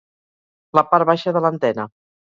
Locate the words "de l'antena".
1.37-1.87